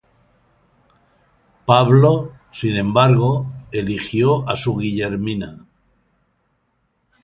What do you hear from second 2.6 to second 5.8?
embargo, eligió a su Guillermina.